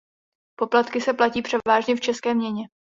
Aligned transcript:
Poplatky 0.59 1.01
se 1.01 1.13
platí 1.13 1.41
převážně 1.41 1.95
v 1.95 2.01
české 2.01 2.33
měně. 2.33 2.63